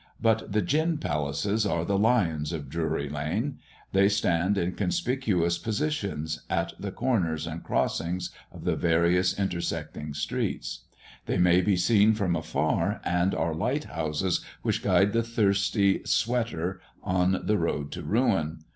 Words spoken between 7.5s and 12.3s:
crossings of the various intersecting streets. They may be seen